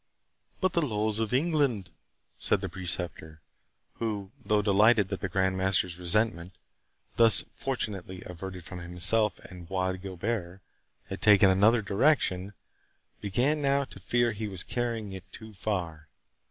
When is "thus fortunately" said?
7.17-8.23